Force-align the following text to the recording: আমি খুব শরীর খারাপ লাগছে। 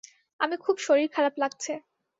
আমি 0.39 0.55
খুব 0.57 0.75
শরীর 0.79 1.07
খারাপ 1.11 1.33
লাগছে। 1.37 1.73